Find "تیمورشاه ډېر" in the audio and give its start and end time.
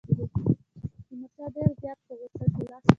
1.05-1.69